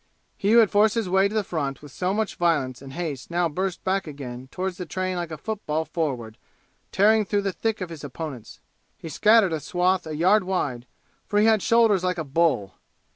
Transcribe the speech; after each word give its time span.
He 0.35 0.53
who 0.53 0.57
had 0.57 0.71
forced 0.71 0.95
his 0.95 1.07
way 1.07 1.27
to 1.27 1.35
the 1.35 1.43
front 1.43 1.83
with 1.83 1.91
so 1.91 2.11
much 2.11 2.37
violence 2.37 2.81
and 2.81 2.93
haste 2.93 3.29
now 3.29 3.47
burst 3.47 3.83
back 3.83 4.07
again 4.07 4.47
toward 4.49 4.73
the 4.73 4.87
train 4.87 5.15
like 5.15 5.29
a 5.29 5.37
football 5.37 5.85
forward 5.85 6.39
tearing 6.91 7.23
through 7.23 7.43
the 7.43 7.53
thick 7.53 7.81
of 7.81 7.89
his 7.89 8.03
opponents. 8.03 8.61
He 8.97 9.09
scattered 9.09 9.53
a 9.53 9.59
swath 9.59 10.07
a 10.07 10.15
yard 10.15 10.43
wide, 10.43 10.87
for 11.27 11.37
he 11.37 11.45
had 11.45 11.61
shoulders 11.61 12.03
like 12.03 12.17
a 12.17 12.23
bull. 12.23 12.73